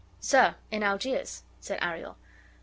[0.19, 2.17] "Sir, in Algiers," said Ariel.